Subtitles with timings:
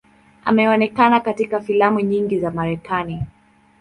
[0.45, 3.23] Ameonekana katika filamu nyingi za Marekani.